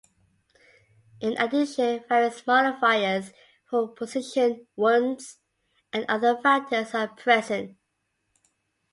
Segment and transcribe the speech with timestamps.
[1.19, 3.33] In addition various modifiers
[3.69, 5.37] for position, wounds,
[5.93, 7.77] and other factors are present.